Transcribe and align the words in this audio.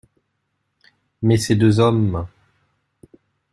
Mais 1.21 1.37
ces 1.37 1.55
deux 1.55 1.79
hommes!… 1.79 2.27